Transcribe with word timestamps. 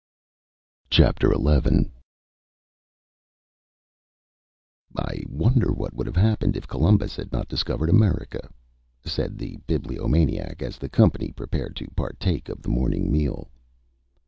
XI 0.89 1.03
"I 4.97 5.23
wonder 5.29 5.71
what 5.71 5.93
would 5.93 6.07
have 6.07 6.15
happened 6.15 6.57
if 6.57 6.65
Columbus 6.67 7.15
had 7.15 7.31
not 7.31 7.47
discovered 7.47 7.87
America?" 7.89 8.49
said 9.05 9.37
the 9.37 9.57
Bibliomaniac, 9.67 10.63
as 10.63 10.79
the 10.79 10.89
company 10.89 11.31
prepared 11.31 11.75
to 11.75 11.87
partake 11.95 12.49
of 12.49 12.63
the 12.63 12.69
morning 12.69 13.11
meal. 13.11 13.51